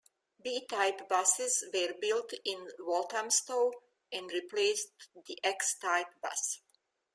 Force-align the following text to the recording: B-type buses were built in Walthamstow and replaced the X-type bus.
B-type 0.43 1.07
buses 1.07 1.63
were 1.71 1.93
built 2.01 2.33
in 2.43 2.71
Walthamstow 2.79 3.71
and 4.11 4.31
replaced 4.31 4.87
the 5.27 5.37
X-type 5.43 6.07
bus. 6.23 6.59